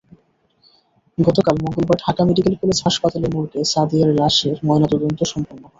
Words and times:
গতকাল 1.17 1.55
মঙ্গলবার 1.63 1.97
Dhaka 2.01 2.21
medical 2.27 2.53
college 2.61 2.77
হাসপাতালের 2.85 3.31
মর্গে 3.35 3.61
সাদিয়ার 3.73 4.11
লাশের 4.19 4.55
ময়নাতদন্ত 4.67 5.19
সম্পন্ন 5.31 5.61
হয়। 5.61 5.69